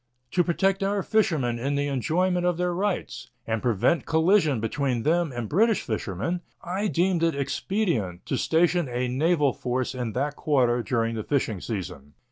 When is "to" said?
0.31-0.43, 8.25-8.35